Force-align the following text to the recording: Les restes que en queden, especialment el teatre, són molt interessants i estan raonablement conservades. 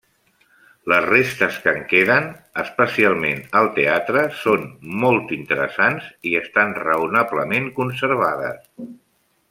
Les 0.91 1.03
restes 1.09 1.59
que 1.65 1.73
en 1.79 1.83
queden, 1.91 2.29
especialment 2.63 3.45
el 3.61 3.69
teatre, 3.77 4.25
són 4.41 4.65
molt 5.05 5.37
interessants 5.39 6.09
i 6.31 6.35
estan 6.43 6.75
raonablement 6.83 7.73
conservades. 7.81 8.67